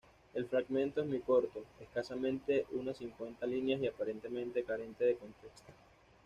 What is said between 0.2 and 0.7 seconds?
El